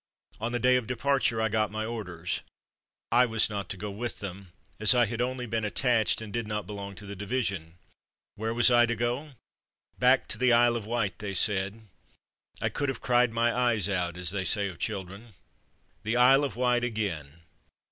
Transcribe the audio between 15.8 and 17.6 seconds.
The Isle of Wight again!